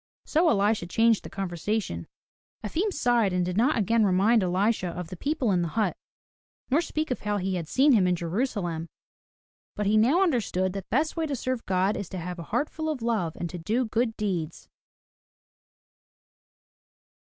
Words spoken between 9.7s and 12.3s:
But he now understood that the best way to serve God is to